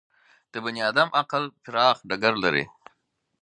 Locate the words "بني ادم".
0.63-1.09